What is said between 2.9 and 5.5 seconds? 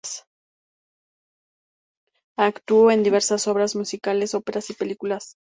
diversas obras, musicales, óperas y películas.